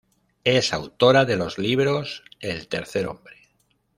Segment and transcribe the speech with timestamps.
[0.45, 3.37] Es autora de los libros "El tercer hombre.